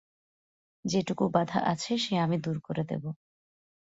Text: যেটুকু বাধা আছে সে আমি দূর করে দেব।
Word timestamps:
যেটুকু 0.85 1.23
বাধা 1.29 1.59
আছে 1.65 1.93
সে 1.97 2.13
আমি 2.17 2.37
দূর 2.37 2.57
করে 2.61 2.83
দেব। 2.83 3.03